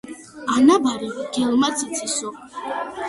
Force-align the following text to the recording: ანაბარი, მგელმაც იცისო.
ანაბარი, 0.53 1.09
მგელმაც 1.19 1.85
იცისო. 1.89 2.33